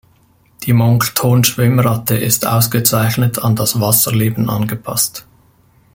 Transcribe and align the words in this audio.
Die 0.63 0.73
Monckton-Schwimmratte 0.73 2.17
ist 2.17 2.47
ausgezeichnet 2.47 3.37
an 3.37 3.55
das 3.55 3.79
Wasserleben 3.79 4.49
angepasst. 4.49 5.27